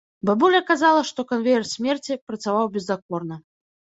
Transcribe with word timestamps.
Бабуля 0.27 0.61
казала, 0.69 1.01
што 1.09 1.25
канвеер 1.33 1.67
смерці 1.73 2.17
працаваў 2.31 2.65
бездакорна. 2.79 3.35